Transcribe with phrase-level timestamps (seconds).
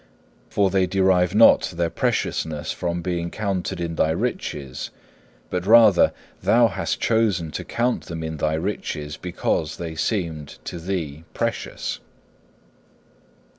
[0.49, 4.89] For they derive not their preciousness from being counted in thy riches,
[5.51, 10.79] but rather thou hast chosen to count them in thy riches because they seemed to
[10.79, 11.99] thee precious.